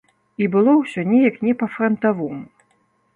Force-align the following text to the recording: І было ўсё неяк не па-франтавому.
І 0.43 0.45
было 0.53 0.71
ўсё 0.77 1.03
неяк 1.11 1.37
не 1.47 1.53
па-франтавому. 1.59 2.39